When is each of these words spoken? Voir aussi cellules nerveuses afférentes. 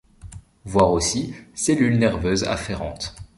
Voir 0.65 0.89
aussi 0.93 1.35
cellules 1.53 1.99
nerveuses 1.99 2.43
afférentes. 2.45 3.13